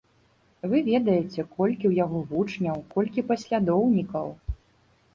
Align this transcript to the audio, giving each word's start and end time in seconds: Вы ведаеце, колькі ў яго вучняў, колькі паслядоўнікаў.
Вы 0.71 0.79
ведаеце, 0.87 1.45
колькі 1.57 1.85
ў 1.91 1.93
яго 2.03 2.19
вучняў, 2.33 2.77
колькі 2.97 3.29
паслядоўнікаў. 3.31 4.27